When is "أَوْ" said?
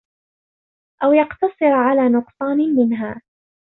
1.03-1.13